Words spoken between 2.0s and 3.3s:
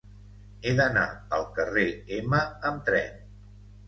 Ema amb tren.